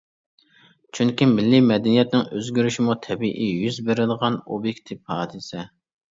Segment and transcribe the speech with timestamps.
[0.99, 5.71] چۈنكى مىللىي مەدەنىيەتنىڭ ئۆزگىرىشىمۇ تەبىئىي يۈز بېرىدىغان ئوبيېكتىپ ھادىسە.